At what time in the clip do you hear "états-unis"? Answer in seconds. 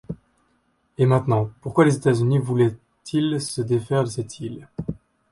1.97-2.39